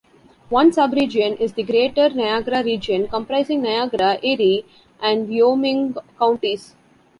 One 0.49 0.73
"sub-region" 0.73 1.37
is 1.37 1.53
the 1.53 1.61
Greater 1.61 2.09
Niagara 2.09 2.63
Region, 2.63 3.07
comprising 3.07 3.61
Niagara, 3.61 4.17
Erie 4.23 4.65
and 4.99 5.29
Wyoming 5.29 5.93
counties. 6.17 6.73